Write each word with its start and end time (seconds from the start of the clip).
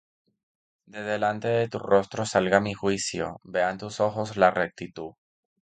De 0.93 1.03
delante 1.03 1.47
de 1.57 1.67
tu 1.69 1.77
rostro 1.77 2.25
salga 2.25 2.59
mi 2.59 2.73
juicio; 2.73 3.39
Vean 3.43 3.77
tus 3.77 3.99
ojos 3.99 4.35
la 4.35 4.49
rectitud. 4.49 5.11